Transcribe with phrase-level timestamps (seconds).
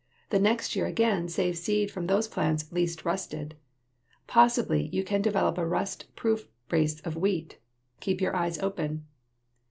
[0.31, 3.53] The next year again save seed from those plants least rusted.
[4.25, 7.59] Possibly you can develop a rust proof race of wheat!
[7.99, 9.05] Keep your eyes open.